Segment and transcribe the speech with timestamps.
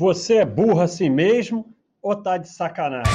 [0.00, 3.12] Você é burro assim mesmo ou tá de sacanagem?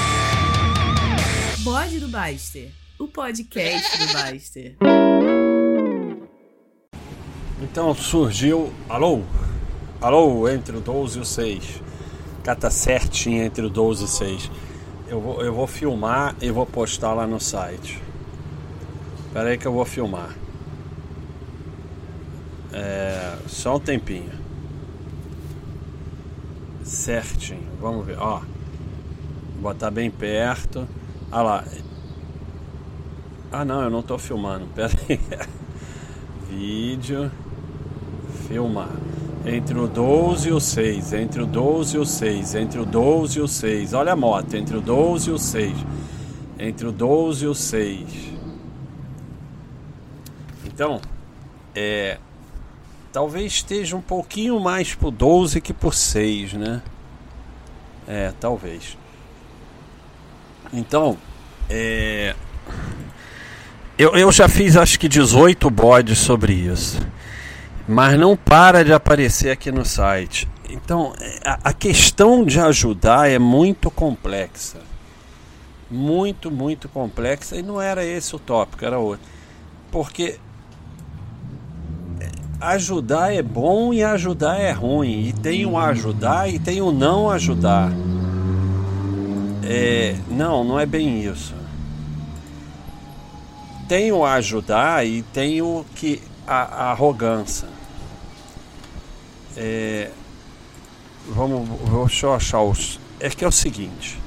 [1.64, 4.78] Bode do Baster, o podcast do Baster.
[7.60, 8.72] Então surgiu.
[8.88, 9.24] Alô?
[10.00, 11.82] Alô, entre o 12 e o 6.
[12.44, 14.52] Cata certinho entre o 12 e o 6.
[15.08, 18.00] Eu vou, eu vou filmar e vou postar lá no site.
[19.26, 20.36] Espera aí que eu vou filmar.
[22.72, 24.45] É, só um tempinho.
[26.86, 27.68] Certinho.
[27.82, 28.18] Vamos ver.
[28.20, 28.40] Ó.
[29.54, 30.88] Vou botar bem perto.
[31.32, 31.64] Ah lá.
[33.52, 34.68] Ah não, eu não tô filmando.
[34.76, 35.20] Pera aí.
[36.48, 37.32] Vídeo.
[38.48, 38.92] Filmar.
[39.46, 41.14] Entre o 12 e o 6.
[41.14, 42.56] Entre o 12 e o 6.
[42.56, 43.94] Entre o 12 e o 6.
[43.94, 44.54] Olha a moto.
[44.54, 45.76] Entre o 12 e o 6.
[46.60, 48.36] Entre o 12 e o 6.
[50.66, 51.02] Então,
[51.74, 52.20] é,
[53.16, 56.82] talvez esteja um pouquinho mais pro 12 que por 6, né?
[58.06, 58.98] É, talvez.
[60.74, 61.18] Então,
[61.70, 62.36] é,
[63.98, 67.00] eu, eu já fiz acho que 18 bodes sobre isso.
[67.88, 70.46] Mas não para de aparecer aqui no site.
[70.70, 71.14] Então,
[71.46, 74.82] a, a questão de ajudar é muito complexa.
[75.90, 77.56] Muito, muito complexa.
[77.56, 79.26] E não era esse o tópico, era outro.
[79.90, 80.38] Porque
[82.60, 85.28] ajudar é bom e ajudar é ruim.
[85.28, 87.92] E tem o ajudar e tem o não ajudar.
[89.64, 91.54] É, não, não é bem isso.
[93.88, 97.68] Tem o ajudar e tem o que a, a arrogância.
[99.58, 100.10] É,
[101.30, 103.00] vamos, deixa eu achar os.
[103.20, 104.20] É que é o seguinte.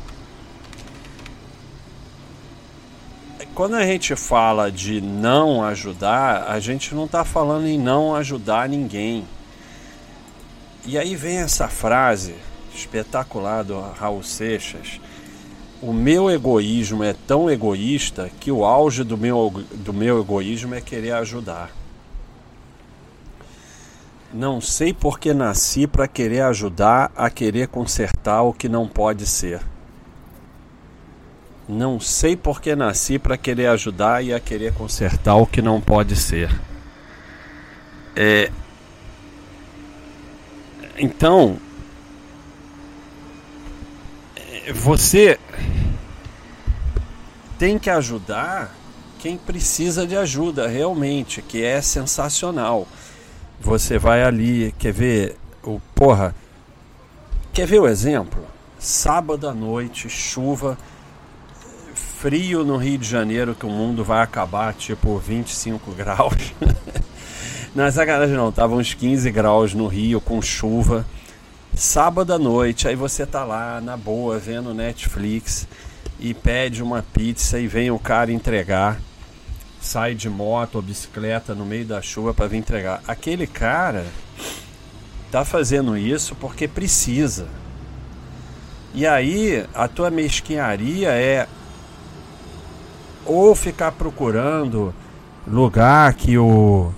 [3.59, 8.69] Quando a gente fala de não ajudar, a gente não está falando em não ajudar
[8.69, 9.27] ninguém.
[10.87, 12.37] E aí vem essa frase
[12.73, 15.01] espetacular do Raul Seixas.
[15.83, 20.81] O meu egoísmo é tão egoísta que o auge do meu, do meu egoísmo é
[20.81, 21.73] querer ajudar.
[24.33, 29.61] Não sei porque nasci para querer ajudar a querer consertar o que não pode ser.
[31.69, 36.17] Não sei porque nasci para querer ajudar e a querer consertar o que não pode
[36.17, 36.51] ser.
[38.17, 38.51] É...
[40.97, 41.59] Então,
[44.35, 45.39] é, você
[47.59, 48.75] tem que ajudar
[49.19, 52.89] quem precisa de ajuda realmente, que é sensacional.
[53.61, 56.35] Você vai ali, quer ver o porra?
[57.53, 58.43] Quer ver o exemplo?
[58.79, 60.79] Sábado à noite, chuva
[62.21, 66.35] frio no Rio de Janeiro que o mundo vai acabar, tipo 25 graus.
[67.79, 71.07] é sacanagem não, tava uns 15 graus no Rio com chuva.
[71.73, 75.69] Sábado à noite, aí você tá lá na boa vendo Netflix
[76.19, 79.01] e pede uma pizza e vem o cara entregar.
[79.81, 83.01] Sai de moto ou bicicleta no meio da chuva para vir entregar.
[83.07, 84.05] Aquele cara
[85.31, 87.47] tá fazendo isso porque precisa.
[88.93, 91.47] E aí a tua mesquinharia é
[93.29, 94.95] ou ficar procurando
[95.47, 96.91] lugar que o,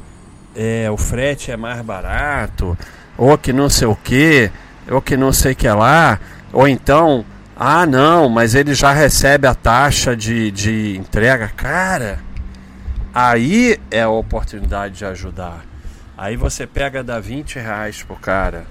[0.54, 2.78] é, o frete é mais barato,
[3.18, 4.50] ou que não sei o que,
[4.88, 6.18] ou que não sei o que lá,
[6.52, 7.24] ou então,
[7.56, 11.48] ah não, mas ele já recebe a taxa de, de entrega.
[11.48, 12.20] Cara,
[13.12, 15.64] aí é a oportunidade de ajudar.
[16.16, 18.66] Aí você pega, dá 20 reais pro cara.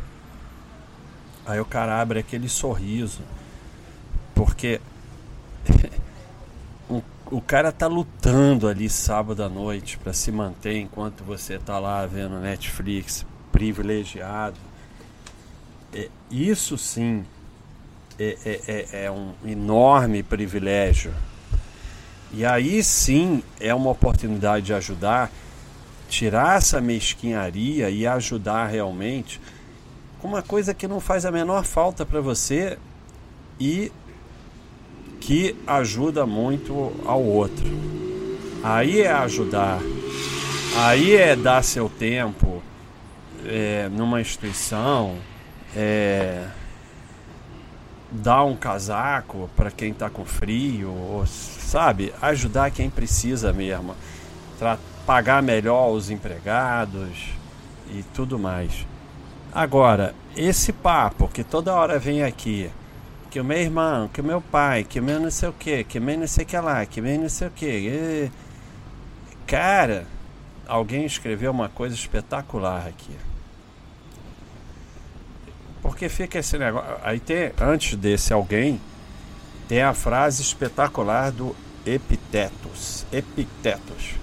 [1.46, 3.22] Aí o cara abre aquele sorriso.
[4.36, 4.80] Porque
[7.31, 12.06] o cara tá lutando ali sábado à noite para se manter enquanto você tá lá
[12.06, 14.57] vendo Netflix, privilegiado.
[15.94, 17.23] É, isso sim
[18.17, 21.13] é, é, é, é um enorme privilégio.
[22.31, 25.31] E aí sim é uma oportunidade de ajudar,
[26.07, 29.40] tirar essa mesquinharia e ajudar realmente
[30.19, 32.78] com uma coisa que não faz a menor falta para você
[33.59, 33.91] e
[35.29, 37.67] que ajuda muito ao outro.
[38.64, 39.79] Aí é ajudar,
[40.76, 42.64] aí é dar seu tempo
[43.46, 45.17] é, numa instituição,
[45.76, 46.47] é,
[48.09, 52.11] dar um casaco para quem está com frio, ou, sabe?
[52.23, 53.96] Ajudar quem precisa mesmo,
[55.05, 57.35] pagar melhor os empregados
[57.91, 58.84] e tudo mais.
[59.53, 62.72] Agora, esse papo que toda hora vem aqui,
[63.29, 65.84] que o meu irmão, que o meu pai, que o meu não sei o que,
[65.84, 68.31] que o meu não sei o que lá, que o meu não sei o que.
[69.46, 70.05] Cara,
[70.67, 73.16] alguém escreveu uma coisa espetacular aqui.
[75.81, 76.96] porque fica esse negócio.
[77.03, 78.79] Aí tem, antes desse alguém,
[79.67, 81.55] tem a frase espetacular do
[81.85, 83.05] Epitetus.
[83.11, 84.16] Epitetus.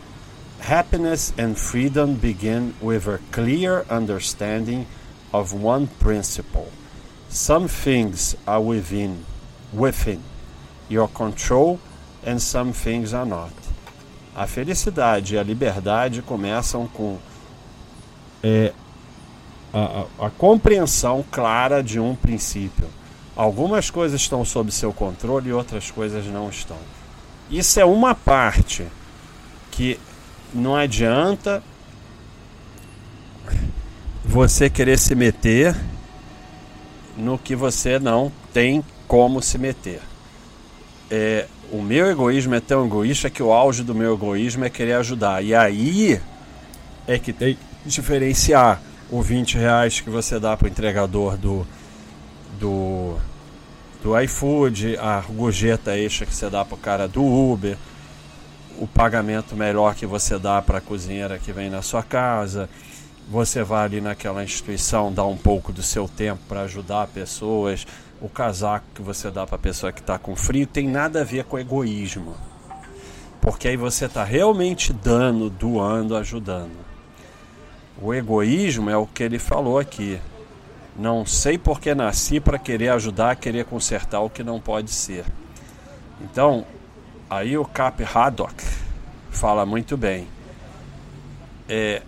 [0.61, 4.87] Happiness and freedom begin with a clear understanding
[5.32, 6.69] of one principle.
[7.28, 9.25] Some things are within
[9.73, 10.20] within
[10.88, 11.78] your control
[12.25, 13.52] and some things are not.
[14.34, 17.19] A felicidade e a liberdade começam com
[18.43, 18.73] é,
[19.73, 22.88] a, a, a compreensão clara de um princípio.
[23.34, 26.78] Algumas coisas estão sob seu controle e outras coisas não estão.
[27.50, 28.87] Isso é uma parte
[29.70, 29.99] que
[30.52, 31.62] não adianta
[34.25, 35.76] você querer se meter
[37.17, 40.01] no que você não tem como se meter.
[41.11, 44.95] É, o meu egoísmo é tão egoísta que o auge do meu egoísmo é querer
[44.95, 45.43] ajudar.
[45.43, 46.21] E aí
[47.07, 48.81] é que tem que diferenciar
[49.11, 51.67] o 20 reais que você dá para o entregador do,
[52.59, 53.17] do,
[54.03, 57.77] do iFood, a gorjeta extra que você dá para o cara do Uber,
[58.79, 62.69] o pagamento melhor que você dá para a cozinheira que vem na sua casa.
[63.28, 67.84] Você vai ali naquela instituição, dá um pouco do seu tempo para ajudar pessoas.
[68.20, 71.25] O casaco que você dá para a pessoa que está com frio tem nada a
[71.25, 72.37] ver com egoísmo.
[73.40, 76.76] Porque aí você está realmente dando, doando, ajudando.
[78.00, 80.20] O egoísmo é o que ele falou aqui.
[80.96, 85.25] Não sei porque nasci para querer ajudar, querer consertar o que não pode ser.
[86.20, 86.64] Então,
[87.28, 88.55] aí o Cap Haddock
[89.31, 90.28] fala muito bem.
[91.69, 92.02] É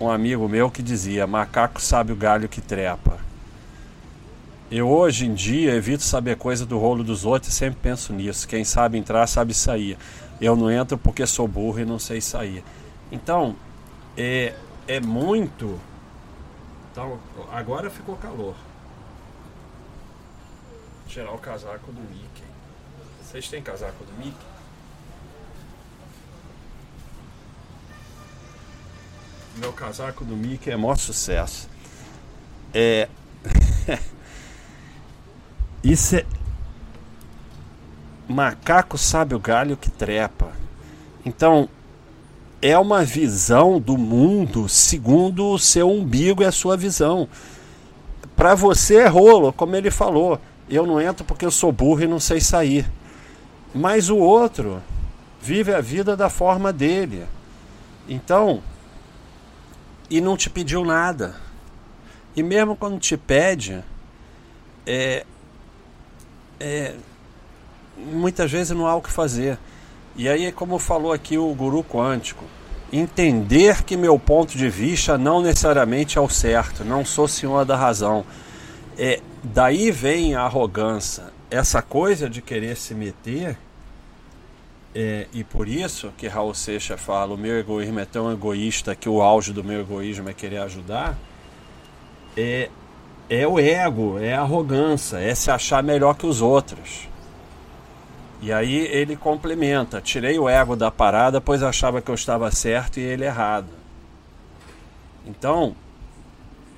[0.00, 3.18] um amigo meu que dizia: macaco sabe o galho que trepa.
[4.70, 8.48] Eu hoje em dia evito saber coisa do rolo dos outros e sempre penso nisso.
[8.48, 9.96] Quem sabe entrar sabe sair.
[10.40, 12.64] Eu não entro porque sou burro e não sei sair.
[13.12, 13.54] Então,
[14.16, 14.54] é,
[14.88, 15.78] é muito.
[16.90, 17.18] Então,
[17.52, 18.54] agora ficou calor.
[21.04, 22.44] Vou tirar o casaco do Mickey.
[23.22, 24.53] Vocês têm casaco do Mickey?
[29.56, 31.68] Meu casaco do Mickey é maior sucesso.
[32.72, 33.08] É.
[35.82, 36.26] Isso é.
[38.28, 40.52] Macaco sabe o galho que trepa.
[41.24, 41.68] Então,
[42.60, 47.28] é uma visão do mundo segundo o seu umbigo e a sua visão.
[48.34, 50.40] Para você é rolo, como ele falou.
[50.68, 52.90] Eu não entro porque eu sou burro e não sei sair.
[53.74, 54.82] Mas o outro
[55.40, 57.24] vive a vida da forma dele.
[58.08, 58.62] Então,
[60.10, 61.34] e não te pediu nada.
[62.36, 63.82] E mesmo quando te pede,
[64.86, 65.24] é,
[66.58, 66.94] é,
[67.96, 69.58] muitas vezes não há o que fazer.
[70.16, 72.44] E aí, como falou aqui o guru quântico,
[72.92, 77.76] entender que meu ponto de vista não necessariamente é o certo, não sou senhor da
[77.76, 78.24] razão.
[78.96, 83.58] É, daí vem a arrogância, essa coisa de querer se meter,
[84.94, 89.08] é, e por isso que Raul Seixas fala: o meu egoísmo é tão egoísta que
[89.08, 91.18] o auge do meu egoísmo é querer ajudar.
[92.36, 92.70] É,
[93.28, 97.08] é o ego, é a arrogância, é se achar melhor que os outros.
[98.40, 103.00] E aí ele complementa: tirei o ego da parada, pois achava que eu estava certo
[103.00, 103.68] e ele errado.
[105.26, 105.74] Então,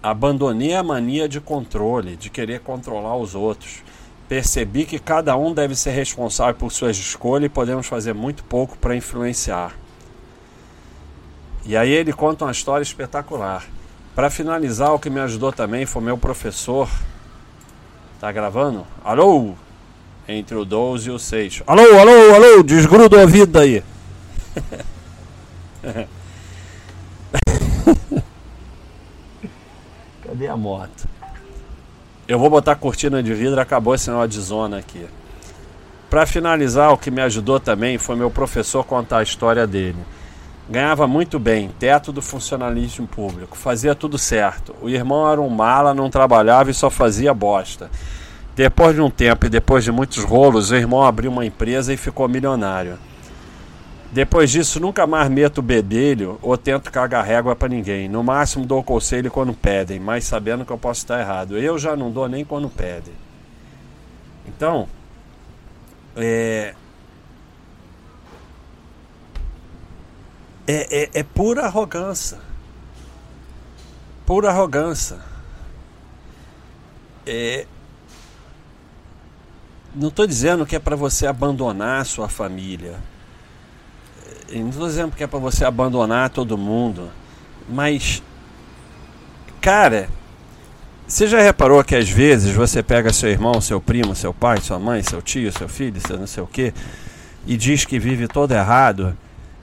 [0.03, 3.83] abandonei a mania de controle, de querer controlar os outros.
[4.29, 8.77] Percebi que cada um deve ser responsável por suas escolhas e podemos fazer muito pouco
[8.79, 9.75] para influenciar.
[11.65, 13.65] E aí ele conta uma história espetacular.
[14.15, 16.89] Para finalizar, o que me ajudou também foi meu professor.
[18.21, 18.87] Tá gravando?
[19.05, 19.55] Alô?
[20.29, 21.63] entre o 12 e o 6.
[21.67, 23.83] Alô, alô, alô, desgruda o ouvido aí.
[30.25, 31.09] Cadê a moto?
[32.29, 35.07] Eu vou botar cortina de vidro, acabou esse negócio de zona aqui.
[36.11, 39.99] Para finalizar, o que me ajudou também foi meu professor contar a história dele.
[40.69, 44.75] Ganhava muito bem, teto do funcionalismo público, fazia tudo certo.
[44.83, 47.89] O irmão era um mala, não trabalhava e só fazia bosta.
[48.57, 51.97] Depois de um tempo e depois de muitos rolos, o irmão abriu uma empresa e
[51.97, 52.99] ficou milionário.
[54.13, 58.09] Depois disso, nunca mais meto bedelho ou tento cagar régua para ninguém.
[58.09, 61.59] No máximo dou conselho quando pedem, mas sabendo que eu posso estar errado.
[61.59, 63.15] Eu já não dou nem quando pedem.
[64.47, 64.89] Então,
[66.17, 66.75] é,
[70.67, 72.39] é, é, é pura arrogância.
[74.25, 75.19] Pura arrogância.
[77.27, 77.67] É,
[79.95, 82.99] não estou dizendo que é para você abandonar sua família.
[84.53, 87.11] Não estou dizendo que é para você abandonar todo mundo.
[87.69, 88.23] Mas,
[89.61, 90.09] cara,
[91.07, 94.77] Você já reparou que às vezes você pega seu irmão, seu primo, seu pai, sua
[94.77, 96.75] mãe, seu tio, seu filho, seu não sei o quê,
[97.47, 99.17] e diz que vive todo errado,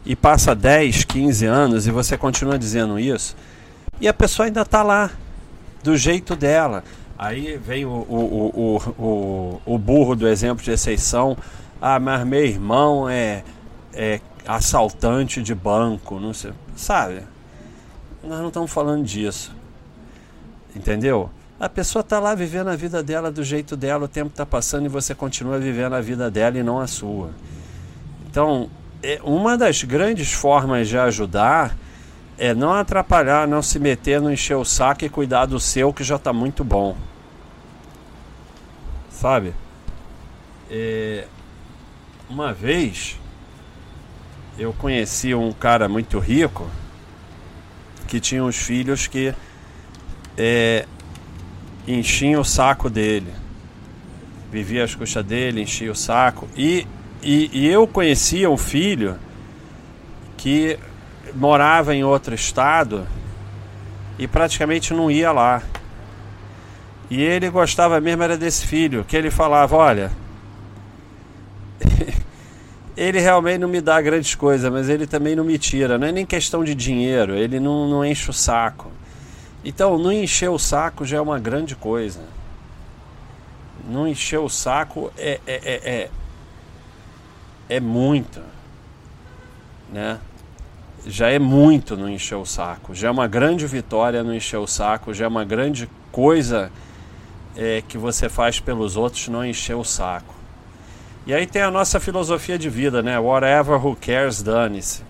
[0.05, 3.35] e passa 10, 15 anos e você continua dizendo isso,
[3.99, 5.11] e a pessoa ainda está lá,
[5.83, 6.81] do jeito dela.
[7.17, 11.37] Aí vem o, o, o, o, o burro do exemplo de exceção.
[11.81, 13.43] Ah, mas meu irmão é,
[13.93, 16.53] é assaltante de banco, não sei.
[16.75, 17.21] Sabe?
[18.23, 19.53] Nós não estamos falando disso.
[20.75, 21.29] Entendeu?
[21.59, 24.85] A pessoa está lá vivendo a vida dela do jeito dela, o tempo está passando
[24.85, 27.29] e você continua vivendo a vida dela e não a sua.
[28.29, 28.69] Então,
[29.01, 31.77] é uma das grandes formas de ajudar
[32.37, 36.03] é não atrapalhar, não se meter, não encher o saco e cuidar do seu que
[36.03, 36.97] já está muito bom.
[39.11, 39.53] Sabe?
[40.69, 41.27] É,
[42.29, 43.19] uma vez
[44.57, 46.69] eu conheci um cara muito rico
[48.07, 49.33] que tinha uns filhos que
[50.37, 50.85] é,
[51.87, 53.33] enchiam o saco dele.
[54.51, 56.47] Vivia as custas dele, enchia o saco.
[56.55, 56.87] E,
[57.23, 59.17] e, e eu conhecia um filho
[60.37, 60.77] que
[61.33, 63.07] morava em outro estado
[64.19, 65.63] e praticamente não ia lá.
[67.09, 70.11] E ele gostava mesmo era desse filho, que ele falava, olha,
[72.95, 75.97] ele realmente não me dá grandes coisas, mas ele também não me tira.
[75.97, 78.91] Não é nem questão de dinheiro, ele não, não enche o saco.
[79.65, 82.21] Então, não encher o saco já é uma grande coisa.
[83.89, 86.09] Não encher o saco é, é, é,
[87.69, 88.41] é, é muito.
[89.91, 90.19] Né?
[91.05, 92.93] Já é muito não encher o saco.
[92.93, 95.13] Já é uma grande vitória não encher o saco.
[95.13, 96.71] Já é uma grande coisa
[97.55, 100.42] é, que você faz pelos outros não encher o saco.
[101.25, 103.17] E aí tem a nossa filosofia de vida, né?
[103.17, 105.01] Whatever who cares, dane-se.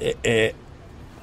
[0.00, 0.54] É, é,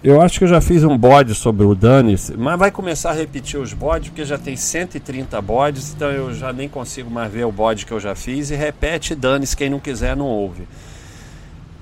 [0.04, 3.14] eu acho que eu já fiz um bode sobre o dane-se, mas vai começar a
[3.14, 7.46] repetir os bodes, porque já tem 130 bodes, então eu já nem consigo mais ver
[7.46, 8.52] o bode que eu já fiz.
[8.52, 10.68] E repete dane-se, quem não quiser não ouve.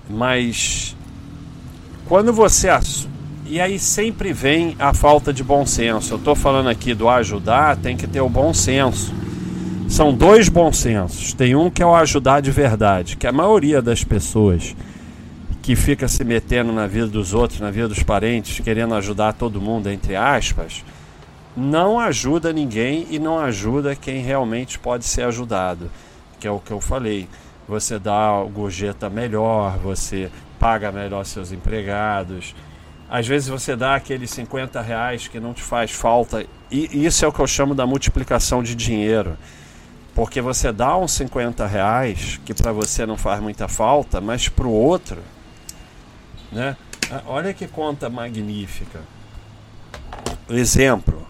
[0.09, 0.95] Mas
[2.07, 2.69] quando você
[3.45, 6.13] e aí sempre vem a falta de bom senso.
[6.13, 9.13] Eu estou falando aqui do ajudar, tem que ter o bom senso.
[9.91, 11.33] São dois bons sensos.
[11.33, 14.73] Tem um que é o ajudar de verdade, que a maioria das pessoas
[15.61, 19.59] que fica se metendo na vida dos outros, na vida dos parentes, querendo ajudar todo
[19.59, 20.85] mundo, entre aspas,
[21.57, 25.91] não ajuda ninguém e não ajuda quem realmente pode ser ajudado.
[26.39, 27.27] Que é o que eu falei.
[27.67, 32.55] Você dá gorjeta melhor, você paga melhor seus empregados,
[33.09, 36.45] às vezes você dá aqueles 50 reais que não te faz falta.
[36.71, 39.35] E isso é o que eu chamo da multiplicação de dinheiro.
[40.13, 44.67] Porque você dá uns 50 reais, que para você não faz muita falta, mas para
[44.67, 45.21] o outro,
[46.51, 46.75] né?
[47.09, 48.99] Ah, olha que conta magnífica.
[50.49, 51.25] Exemplo.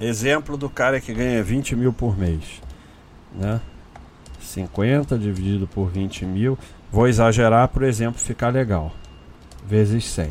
[0.00, 2.62] Exemplo do cara que ganha 20 mil por mês.
[3.34, 3.60] Né?
[4.40, 6.56] 50 dividido por 20 mil.
[6.90, 8.92] Vou exagerar para o exemplo ficar legal.
[9.66, 10.30] Vezes 100.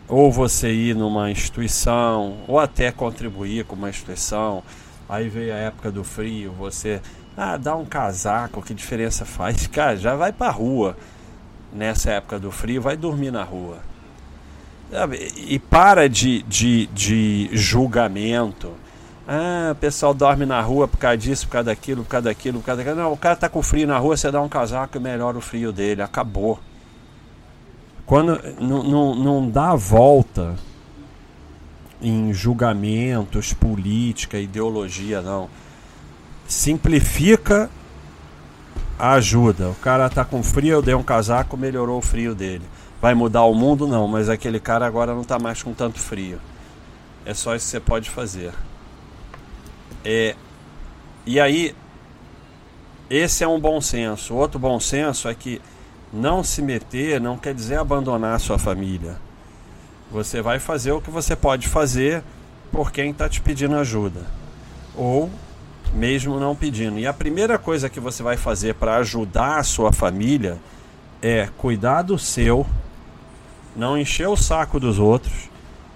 [0.08, 4.64] ou você ir numa instituição ou até contribuir com uma instituição.
[5.08, 7.00] Aí veio a época do frio, você
[7.36, 9.68] ah, dá um casaco, que diferença faz?
[9.70, 10.96] Cara, já vai pra rua
[11.72, 13.89] nessa época do frio, vai dormir na rua.
[15.36, 18.72] E para de, de, de julgamento.
[19.26, 22.58] Ah, o pessoal dorme na rua por causa disso, por causa daquilo, por causa daquilo,
[22.58, 23.02] por causa daquilo.
[23.02, 25.40] Não, o cara tá com frio na rua, você dá um casaco e melhora o
[25.40, 26.02] frio dele.
[26.02, 26.58] Acabou.
[28.04, 30.56] Quando não, não, não dá volta
[32.02, 35.48] em julgamentos, política, ideologia, não
[36.48, 37.70] simplifica
[38.98, 39.68] a ajuda.
[39.68, 42.64] O cara tá com frio, eu dei um casaco, melhorou o frio dele.
[43.00, 43.86] Vai mudar o mundo?
[43.86, 46.38] Não, mas aquele cara agora não tá mais com tanto frio.
[47.24, 48.52] É só isso que você pode fazer.
[50.04, 50.34] É,
[51.26, 51.74] e aí,
[53.08, 54.34] esse é um bom senso.
[54.34, 55.60] Outro bom senso é que
[56.12, 59.16] Não se meter não quer dizer abandonar a sua família.
[60.10, 62.24] Você vai fazer o que você pode fazer
[62.72, 64.26] por quem está te pedindo ajuda.
[64.96, 65.30] Ou
[65.94, 66.98] mesmo não pedindo.
[66.98, 70.58] E a primeira coisa que você vai fazer para ajudar a sua família
[71.22, 72.66] é cuidar do seu,
[73.74, 75.48] não encher o saco dos outros,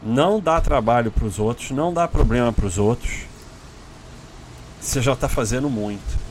[0.03, 3.23] não dar trabalho para os outros, não dar problema para os outros.
[4.81, 6.25] Você já está fazendo muito.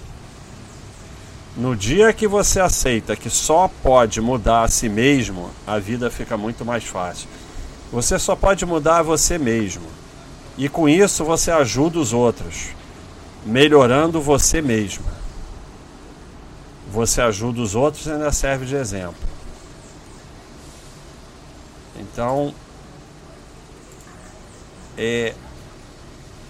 [1.56, 6.38] No dia que você aceita que só pode mudar a si mesmo, a vida fica
[6.38, 7.28] muito mais fácil.
[7.92, 9.84] Você só pode mudar você mesmo.
[10.58, 12.70] E com isso você ajuda os outros,
[13.46, 15.04] melhorando você mesmo.
[16.92, 19.33] Você ajuda os outros e ainda serve de exemplo.
[22.12, 22.54] Então,
[24.98, 25.34] é,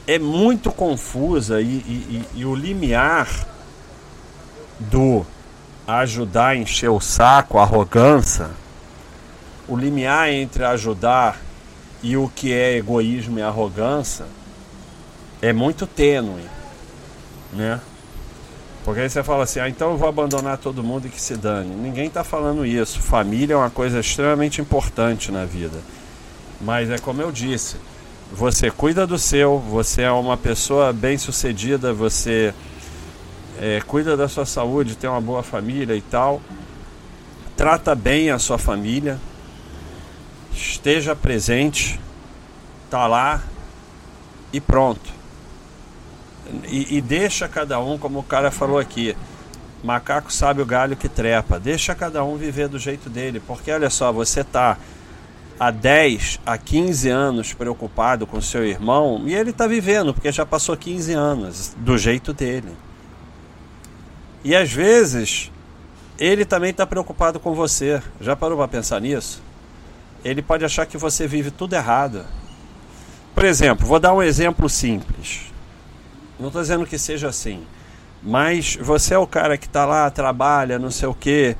[0.07, 3.29] é muito confusa e, e, e, e o limiar
[4.79, 5.25] do
[5.87, 8.49] ajudar a encher o saco, a arrogância,
[9.67, 11.39] o limiar entre ajudar
[12.01, 14.25] e o que é egoísmo e arrogância
[15.41, 16.45] é muito tênue,
[17.51, 17.79] né?
[18.83, 21.35] Porque aí você fala assim, ah, então eu vou abandonar todo mundo e que se
[21.35, 21.73] dane.
[21.73, 22.99] Ninguém está falando isso.
[22.99, 25.79] Família é uma coisa extremamente importante na vida.
[26.59, 27.77] Mas é como eu disse,
[28.31, 32.53] você cuida do seu, você é uma pessoa bem sucedida, você
[33.59, 36.41] é, cuida da sua saúde, tem uma boa família e tal,
[37.55, 39.19] trata bem a sua família,
[40.51, 41.99] esteja presente,
[42.89, 43.41] tá lá
[44.51, 45.22] e pronto.
[46.65, 49.15] E, e deixa cada um, como o cara falou aqui,
[49.83, 51.59] macaco sabe o galho que trepa.
[51.59, 54.77] Deixa cada um viver do jeito dele, porque olha só, você tá
[55.59, 60.45] há 10 a 15 anos preocupado com seu irmão e ele está vivendo, porque já
[60.45, 62.75] passou 15 anos do jeito dele.
[64.43, 65.51] E às vezes
[66.19, 68.01] ele também está preocupado com você.
[68.19, 69.41] Já parou para pensar nisso?
[70.23, 72.25] Ele pode achar que você vive tudo errado.
[73.33, 75.52] Por exemplo, vou dar um exemplo simples.
[76.43, 77.63] Não estou dizendo que seja assim,
[78.21, 81.55] mas você é o cara que está lá, trabalha, não sei o que,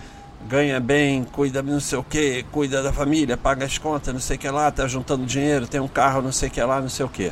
[0.46, 4.36] ganha bem, cuida não sei o que, cuida da família, paga as contas, não sei
[4.36, 6.90] o que lá, está juntando dinheiro, tem um carro, não sei o que lá, não
[6.90, 7.32] sei o que.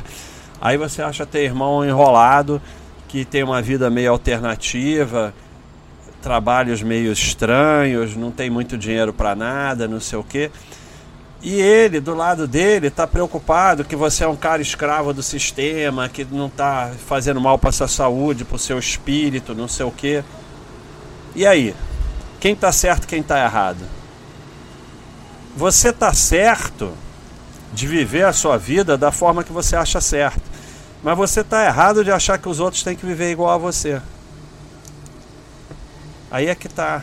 [0.62, 2.58] Aí você acha ter irmão enrolado
[3.06, 5.34] que tem uma vida meio alternativa,
[6.22, 10.50] trabalhos meio estranhos, não tem muito dinheiro para nada, não sei o quê.
[11.42, 16.08] E ele, do lado dele, está preocupado que você é um cara escravo do sistema,
[16.08, 19.90] que não está fazendo mal para sua saúde, para o seu espírito, não sei o
[19.90, 20.22] quê.
[21.34, 21.74] E aí?
[22.38, 23.84] Quem está certo, quem está errado?
[25.56, 26.92] Você está certo
[27.72, 30.42] de viver a sua vida da forma que você acha certo.
[31.02, 34.00] Mas você está errado de achar que os outros têm que viver igual a você.
[36.30, 37.02] Aí é que tá.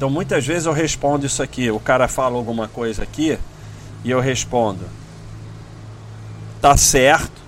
[0.00, 1.70] Então muitas vezes eu respondo isso aqui.
[1.70, 3.38] O cara fala alguma coisa aqui
[4.02, 4.86] e eu respondo:
[6.58, 7.38] Tá certo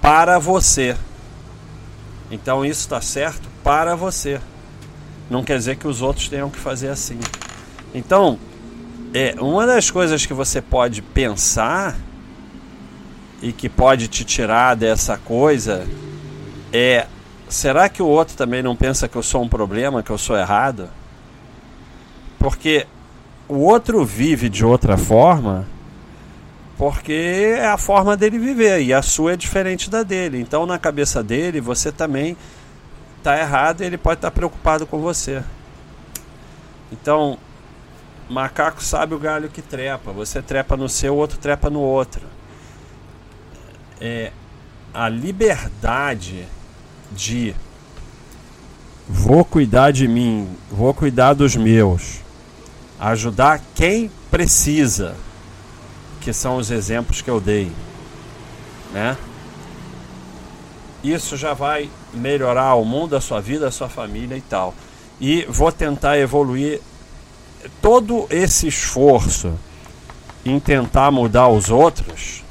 [0.00, 0.96] para você.
[2.30, 4.40] Então isso está certo para você.
[5.28, 7.20] Não quer dizer que os outros tenham que fazer assim.
[7.94, 8.38] Então,
[9.12, 11.94] é uma das coisas que você pode pensar
[13.42, 15.86] e que pode te tirar dessa coisa
[16.72, 17.06] é:
[17.50, 20.38] será que o outro também não pensa que eu sou um problema, que eu sou
[20.38, 20.88] errado?
[22.44, 22.86] Porque
[23.48, 25.66] o outro vive de outra forma
[26.76, 30.40] porque é a forma dele viver e a sua é diferente da dele.
[30.40, 32.36] Então, na cabeça dele, você também
[33.18, 35.42] está errado e ele pode estar tá preocupado com você.
[36.90, 37.38] Então,
[38.28, 40.12] macaco sabe o galho que trepa.
[40.12, 42.34] Você trepa no seu, o outro trepa no outro
[44.00, 44.32] é,
[44.92, 46.46] a liberdade
[47.12, 47.54] de
[49.08, 52.20] vou cuidar de mim, vou cuidar dos meus,
[52.98, 55.14] ajudar quem precisa,
[56.20, 57.70] que são os exemplos que eu dei,
[58.92, 59.16] né?
[61.02, 64.74] Isso já vai melhorar o mundo, a sua vida, a sua família e tal.
[65.20, 66.80] E vou tentar evoluir
[67.82, 69.52] todo esse esforço
[70.44, 72.44] em tentar mudar os outros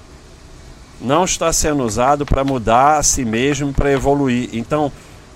[1.03, 4.49] não está sendo usado para mudar a si mesmo, para evoluir.
[4.53, 4.91] Então,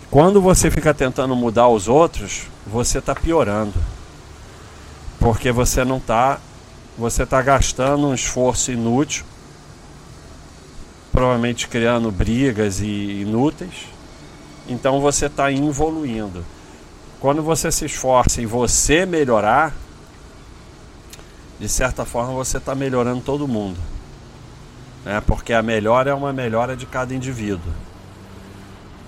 [0.10, 3.74] quando você fica tentando mudar os outros, você está piorando.
[5.28, 6.40] Porque você não está.
[6.98, 9.26] Você está gastando um esforço inútil,
[11.12, 13.90] provavelmente criando brigas e inúteis.
[14.70, 16.46] Então você está evoluindo.
[17.20, 19.74] Quando você se esforça em você melhorar,
[21.60, 23.78] de certa forma você está melhorando todo mundo
[25.04, 25.22] né?
[25.28, 27.74] porque a melhora é uma melhora de cada indivíduo.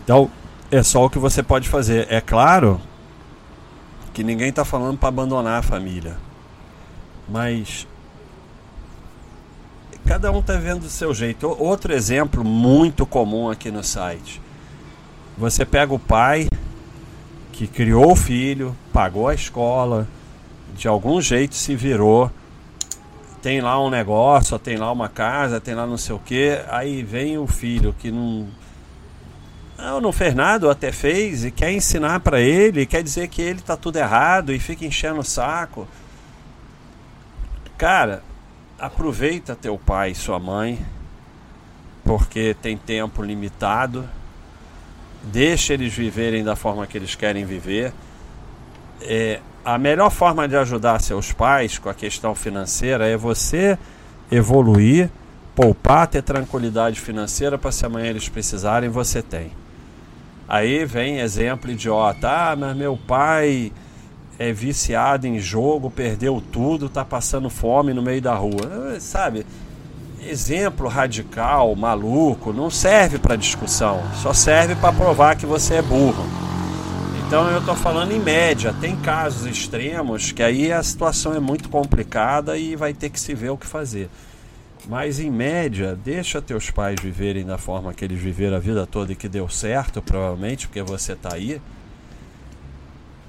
[0.04, 0.30] Então,
[0.70, 2.08] é só o que você pode fazer.
[2.10, 2.82] É claro
[4.14, 6.18] Que ninguém está falando para abandonar a família.
[7.28, 7.88] Mas
[10.06, 11.48] cada um está vendo do seu jeito.
[11.48, 14.42] Outro exemplo muito comum aqui no site.
[15.38, 16.48] Você pega o pai
[17.54, 20.08] que criou o filho, pagou a escola,
[20.76, 22.32] de algum jeito se virou,
[23.42, 27.04] tem lá um negócio, tem lá uma casa, tem lá não sei o que, aí
[27.04, 28.48] vem o filho que não
[29.82, 33.62] não, não fez nada, até fez e quer ensinar para ele, quer dizer que ele
[33.62, 35.88] tá tudo errado e fica enchendo o saco.
[37.78, 38.24] Cara,
[38.78, 40.86] aproveita teu pai e sua mãe,
[42.04, 44.08] porque tem tempo limitado
[45.24, 47.94] deixe eles viverem da forma que eles querem viver.
[49.02, 53.78] É, a melhor forma de ajudar seus pais com a questão financeira é você
[54.32, 55.10] evoluir,
[55.56, 59.52] poupar, ter tranquilidade financeira para se amanhã eles precisarem, você tem.
[60.50, 63.72] Aí vem exemplo idiota, ah, mas meu pai
[64.40, 69.00] é viciado em jogo, perdeu tudo, tá passando fome no meio da rua.
[69.00, 69.46] Sabe?
[70.22, 76.26] exemplo radical, maluco, não serve para discussão, só serve para provar que você é burro.
[77.26, 81.70] Então eu estou falando em média, tem casos extremos que aí a situação é muito
[81.70, 84.10] complicada e vai ter que se ver o que fazer.
[84.88, 89.12] Mas em média, deixa teus pais viverem da forma que eles viveram a vida toda
[89.12, 91.62] e que deu certo, provavelmente, porque você está aí.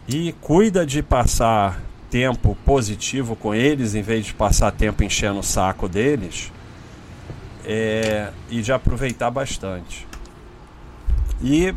[0.09, 5.43] E cuida de passar tempo positivo com eles em vez de passar tempo enchendo o
[5.45, 6.51] saco deles
[7.65, 10.07] é, e de aproveitar bastante.
[11.43, 11.75] E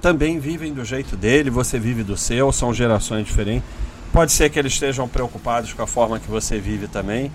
[0.00, 3.68] também vivem do jeito dele, você vive do seu, são gerações diferentes.
[4.12, 7.30] Pode ser que eles estejam preocupados com a forma que você vive também.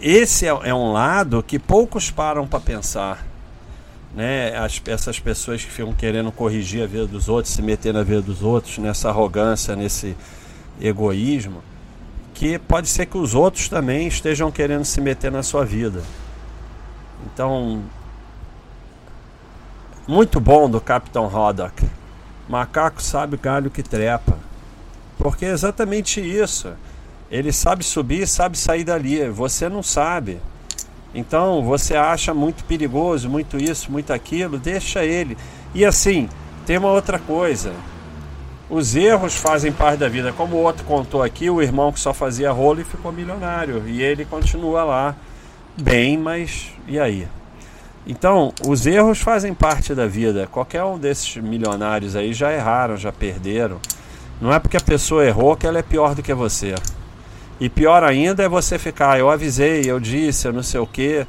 [0.00, 3.26] Esse é, é um lado que poucos param para pensar.
[4.14, 4.56] Né?
[4.56, 8.22] As, essas pessoas que ficam querendo corrigir a vida dos outros, se meter na vida
[8.22, 10.16] dos outros, nessa arrogância, nesse
[10.80, 11.62] egoísmo,
[12.34, 16.02] que pode ser que os outros também estejam querendo se meter na sua vida.
[17.26, 17.82] Então,
[20.06, 21.84] muito bom do Capitão Roddock.
[22.48, 24.38] Macaco sabe galho que trepa.
[25.18, 26.72] Porque é exatamente isso.
[27.30, 29.28] Ele sabe subir sabe sair dali.
[29.30, 30.38] Você não sabe.
[31.14, 35.36] Então você acha muito perigoso, muito isso, muito aquilo, deixa ele.
[35.74, 36.28] E assim,
[36.66, 37.72] tem uma outra coisa.
[38.68, 40.32] Os erros fazem parte da vida.
[40.32, 43.86] Como o outro contou aqui, o irmão que só fazia rolo e ficou milionário.
[43.86, 45.16] E ele continua lá
[45.80, 47.28] bem, mas e aí?
[48.06, 50.48] Então, os erros fazem parte da vida.
[50.50, 53.80] Qualquer um desses milionários aí já erraram, já perderam.
[54.40, 56.74] Não é porque a pessoa errou que ela é pior do que você.
[57.58, 61.26] E pior ainda é você ficar, eu avisei, eu disse, eu não sei o quê.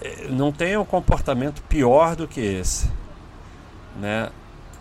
[0.00, 2.88] É, não tem um comportamento pior do que esse.
[4.00, 4.28] Né?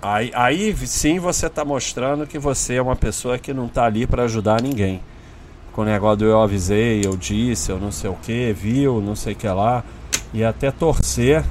[0.02, 4.06] Aí, aí sim você está mostrando que você é uma pessoa que não está ali
[4.06, 5.02] para ajudar ninguém
[5.76, 9.14] com o negócio do eu avisei, eu disse, eu não sei o que, viu, não
[9.14, 9.84] sei o que lá,
[10.34, 11.44] e até torcer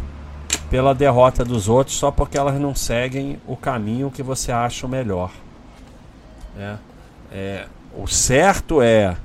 [0.70, 4.88] pela derrota dos outros só porque elas não seguem o caminho que você acha o
[4.88, 5.30] melhor.
[6.58, 6.76] É,
[7.30, 9.16] é, o certo é,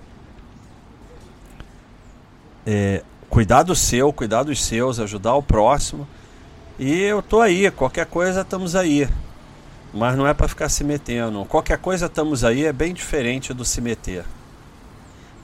[2.66, 6.08] é cuidar do seu, cuidar dos seus, ajudar o próximo.
[6.78, 9.08] E eu tô aí, qualquer coisa estamos aí.
[9.94, 11.44] Mas não é para ficar se metendo.
[11.46, 14.24] Qualquer coisa estamos aí é bem diferente do se meter.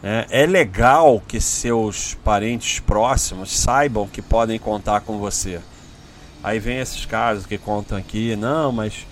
[0.04, 5.60] É, é legal que seus parentes próximos saibam que podem contar com você.
[6.44, 9.08] Aí vem esses casos que contam aqui, não, mas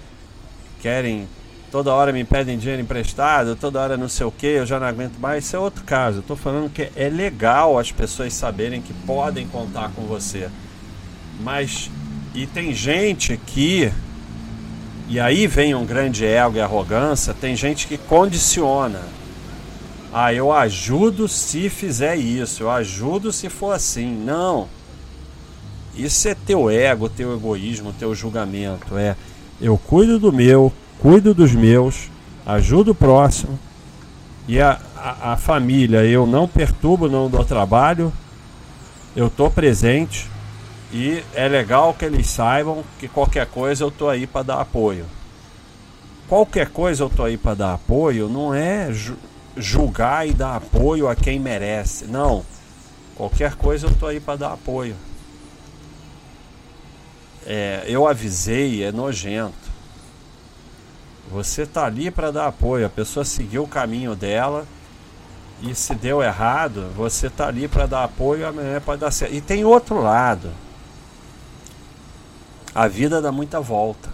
[0.80, 1.28] querem
[1.74, 4.86] toda hora me pedem dinheiro emprestado, toda hora não sei o que, eu já não
[4.86, 5.44] aguento mais.
[5.44, 6.20] Isso é outro caso.
[6.20, 10.50] Eu tô falando que é legal as pessoas saberem que podem contar com você.
[11.40, 11.90] Mas
[12.36, 13.92] e tem gente que
[15.10, 19.02] e aí vem um grande ego e arrogância, tem gente que condiciona
[20.14, 24.16] ah, eu ajudo se fizer isso, eu ajudo se for assim.
[24.16, 24.68] Não.
[25.96, 28.96] Isso é teu ego, teu egoísmo, teu julgamento.
[28.96, 29.16] É
[29.60, 32.10] eu cuido do meu, cuido dos meus,
[32.46, 33.60] ajudo o próximo.
[34.48, 38.12] E a, a, a família eu não perturbo, não dou trabalho.
[39.16, 40.30] Eu tô presente.
[40.92, 45.06] E é legal que eles saibam que qualquer coisa eu tô aí para dar apoio.
[46.28, 48.90] Qualquer coisa eu tô aí para dar apoio não é
[49.56, 52.06] julgar e dar apoio a quem merece.
[52.06, 52.46] Não.
[53.16, 54.96] Qualquer coisa eu tô aí para dar apoio.
[57.46, 59.63] É, eu avisei, é nojento.
[61.34, 62.86] Você tá ali para dar apoio.
[62.86, 64.68] A pessoa seguiu o caminho dela
[65.64, 69.34] e se deu errado, você tá ali para dar apoio, amanhã pode dar certo.
[69.34, 70.52] E tem outro lado.
[72.76, 74.10] A vida dá muita volta.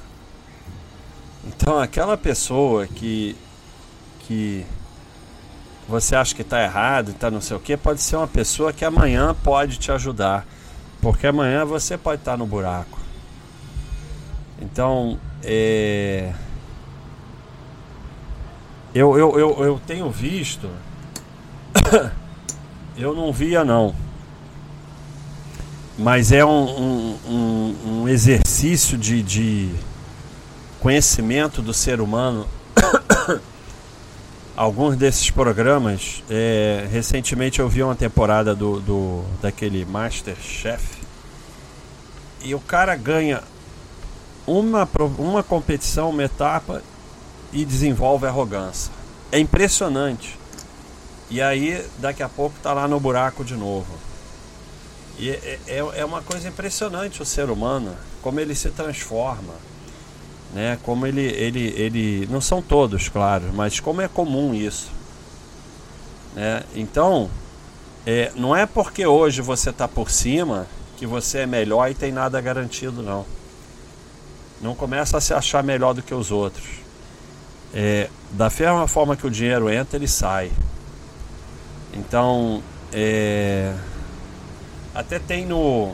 [1.45, 3.35] Então aquela pessoa que
[4.21, 4.65] que
[5.87, 8.85] você acha que está errado, está não sei o que, pode ser uma pessoa que
[8.85, 10.45] amanhã pode te ajudar.
[11.01, 12.99] Porque amanhã você pode estar tá no buraco.
[14.61, 16.31] Então, é...
[18.93, 20.69] eu, eu, eu, eu tenho visto.
[22.97, 23.93] eu não via, não.
[25.97, 29.69] Mas é um, um, um, um exercício de, de
[30.79, 32.47] conhecimento do ser humano
[34.55, 36.23] alguns desses programas.
[36.29, 40.99] É, recentemente eu vi uma temporada do, do daquele Masterchef
[42.41, 43.43] e o cara ganha
[44.47, 46.81] uma, uma competição, uma etapa
[47.51, 48.91] e desenvolve arrogância.
[49.31, 50.37] É impressionante.
[51.29, 53.93] E aí daqui a pouco tá lá no buraco de novo.
[55.17, 59.53] E é, é, é uma coisa impressionante o ser humano, como ele se transforma
[60.53, 60.77] né?
[60.83, 64.89] Como ele, ele, ele, não são todos, claro, mas como é comum isso,
[66.35, 66.63] né?
[66.75, 67.29] Então,
[68.05, 72.11] é, não é porque hoje você está por cima que você é melhor e tem
[72.11, 73.25] nada garantido, não.
[74.61, 76.67] Não começa a se achar melhor do que os outros.
[77.73, 80.51] É, da mesma forma que o dinheiro entra, ele sai.
[81.93, 83.73] Então, é,
[84.93, 85.93] até tem no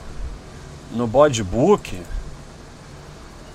[0.91, 1.99] no bodybook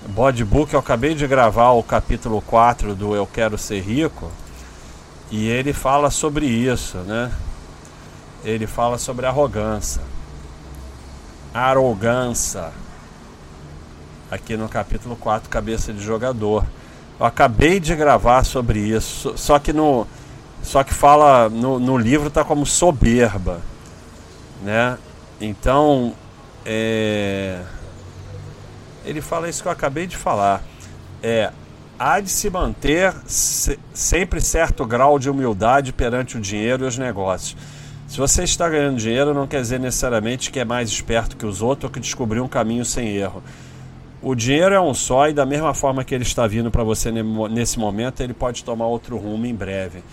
[0.09, 4.31] Bodybook, eu acabei de gravar o capítulo 4 do Eu Quero Ser Rico
[5.29, 7.31] e ele fala sobre isso, né?
[8.43, 10.01] Ele fala sobre arrogância.
[11.53, 12.71] Arrogância.
[14.31, 16.65] Aqui no capítulo 4, cabeça de jogador.
[17.21, 20.07] Eu acabei de gravar sobre isso, só que no
[20.63, 23.61] só que fala no, no livro tá como soberba,
[24.63, 24.97] né?
[25.39, 26.15] Então,
[26.65, 27.61] é
[29.05, 30.63] ele fala isso que eu acabei de falar.
[31.21, 31.51] É,
[31.99, 36.97] há de se manter se, sempre certo grau de humildade perante o dinheiro e os
[36.97, 37.55] negócios.
[38.07, 41.61] Se você está ganhando dinheiro, não quer dizer necessariamente que é mais esperto que os
[41.61, 43.43] outros ou que descobriu um caminho sem erro.
[44.21, 47.11] O dinheiro é um só e da mesma forma que ele está vindo para você
[47.49, 50.03] nesse momento, ele pode tomar outro rumo em breve.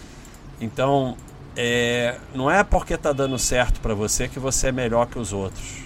[0.58, 1.14] Então,
[1.54, 5.32] é, não é porque está dando certo para você que você é melhor que os
[5.32, 5.82] outros.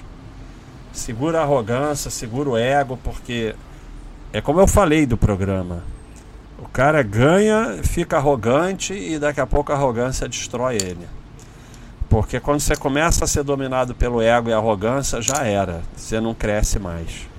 [0.93, 3.57] Segura a arrogância, segura o ego, porque
[4.33, 5.83] é como eu falei do programa.
[6.61, 11.09] O cara ganha, fica arrogante e daqui a pouco a arrogância destrói ele.
[12.09, 15.83] Porque quando você começa a ser dominado pelo ego e arrogância, já era.
[15.97, 17.32] Você não cresce mais.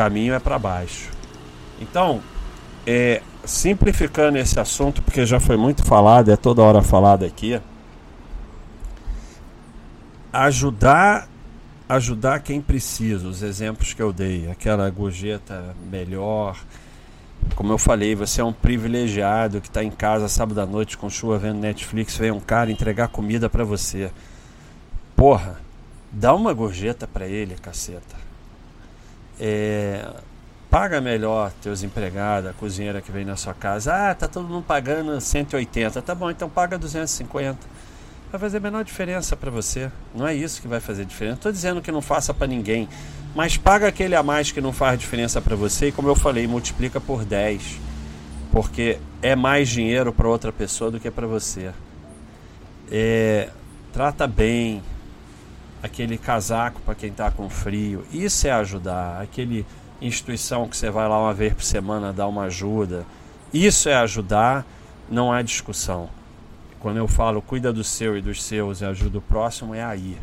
[0.00, 1.10] Caminho é para baixo.
[1.78, 2.22] Então,
[2.86, 7.60] é, simplificando esse assunto, porque já foi muito falado, é toda hora falado aqui.
[10.32, 11.28] Ajudar
[11.86, 16.56] ajudar quem precisa, os exemplos que eu dei, aquela gorjeta melhor.
[17.54, 21.10] Como eu falei, você é um privilegiado que está em casa sábado à noite com
[21.10, 24.10] chuva vendo Netflix, vem um cara entregar comida para você.
[25.14, 25.60] Porra,
[26.10, 28.29] dá uma gorjeta para ele, caceta.
[29.40, 30.06] É,
[30.70, 34.10] paga melhor teus empregados, a cozinheira que vem na sua casa.
[34.10, 36.02] Ah, tá todo mundo pagando 180.
[36.02, 37.80] Tá bom, então paga 250
[38.30, 39.90] vai fazer a menor diferença para você.
[40.14, 41.36] Não é isso que vai fazer diferença.
[41.36, 42.88] Estou dizendo que não faça para ninguém,
[43.34, 46.46] mas paga aquele a mais que não faz diferença para você e, como eu falei,
[46.46, 47.80] multiplica por 10,
[48.52, 51.72] porque é mais dinheiro para outra pessoa do que para você.
[52.90, 53.48] É,
[53.92, 54.82] trata bem
[55.82, 58.04] aquele casaco para quem está com frio.
[58.12, 59.20] Isso é ajudar.
[59.20, 59.66] Aquele
[60.00, 63.04] instituição que você vai lá uma vez por semana dar uma ajuda.
[63.52, 64.66] Isso é ajudar.
[65.10, 66.08] Não há discussão.
[66.78, 70.16] Quando eu falo cuida do seu e dos seus e ajuda o próximo, é aí.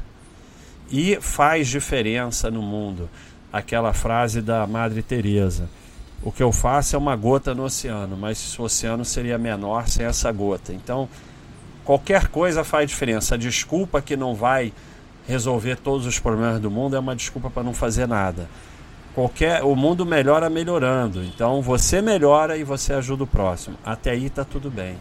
[0.89, 3.09] E faz diferença no mundo.
[3.51, 5.69] Aquela frase da Madre Teresa.
[6.23, 10.05] O que eu faço é uma gota no oceano, mas o oceano seria menor sem
[10.05, 10.73] essa gota.
[10.73, 11.07] Então,
[11.85, 13.35] qualquer coisa faz diferença.
[13.35, 14.73] A desculpa que não vai
[15.27, 18.49] resolver todos os problemas do mundo é uma desculpa para não fazer nada.
[19.13, 21.23] Qualquer, o mundo melhora melhorando.
[21.23, 23.75] Então, você melhora e você ajuda o próximo.
[23.83, 24.95] Até aí está tudo bem.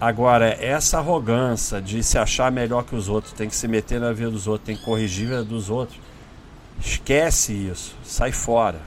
[0.00, 4.12] Agora, essa arrogância de se achar melhor que os outros, tem que se meter na
[4.12, 5.98] vida dos outros, tem que corrigir a vida dos outros,
[6.80, 8.80] esquece isso, sai fora.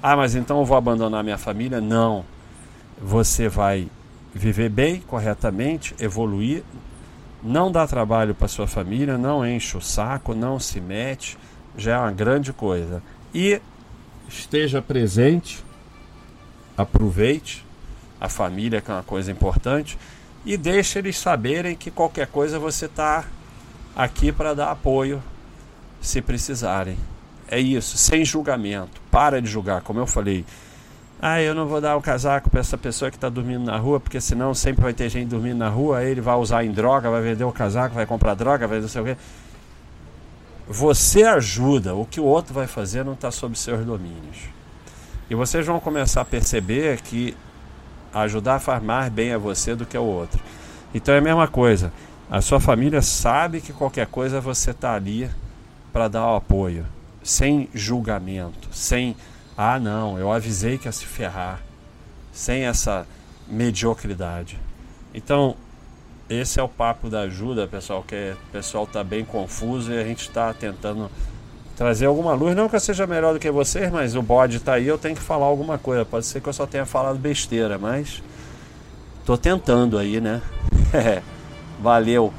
[0.00, 1.80] Ah, mas então eu vou abandonar minha família?
[1.80, 2.24] Não.
[3.02, 3.88] Você vai
[4.32, 6.62] viver bem, corretamente, evoluir,
[7.42, 11.38] não dá trabalho para sua família, não enche o saco, não se mete,
[11.76, 13.02] já é uma grande coisa.
[13.34, 13.60] E
[14.28, 15.64] esteja presente,
[16.76, 17.64] aproveite
[18.20, 19.98] a família, que é uma coisa importante
[20.44, 23.24] e deixe eles saberem que qualquer coisa você está
[23.94, 25.22] aqui para dar apoio
[26.00, 26.96] se precisarem.
[27.50, 29.00] É isso, sem julgamento.
[29.10, 30.44] Para de julgar, como eu falei.
[31.20, 33.98] Ah, eu não vou dar o casaco para essa pessoa que está dormindo na rua,
[33.98, 37.10] porque senão sempre vai ter gente dormindo na rua, aí ele vai usar em droga,
[37.10, 39.16] vai vender o casaco, vai comprar droga, vai não sei o quê.
[40.68, 44.36] Você ajuda, o que o outro vai fazer não está sob seus domínios.
[45.28, 47.36] E vocês vão começar a perceber que
[48.14, 50.40] ajudar faz mais bem a você do que ao outro.
[50.94, 51.92] Então é a mesma coisa.
[52.30, 55.28] A sua família sabe que qualquer coisa você está ali
[55.92, 56.86] para dar o apoio,
[57.22, 59.16] sem julgamento, sem
[59.60, 61.60] ah, não, eu avisei que ia se ferrar.
[62.32, 63.04] Sem essa
[63.48, 64.56] mediocridade.
[65.12, 65.56] Então,
[66.30, 70.04] esse é o papo da ajuda, pessoal, que o pessoal está bem confuso e a
[70.04, 71.10] gente está tentando
[71.76, 72.54] trazer alguma luz.
[72.54, 75.16] Não que eu seja melhor do que vocês, mas o bode está aí, eu tenho
[75.16, 76.04] que falar alguma coisa.
[76.04, 78.22] Pode ser que eu só tenha falado besteira, mas
[79.26, 80.40] tô tentando aí, né?
[81.82, 82.32] Valeu.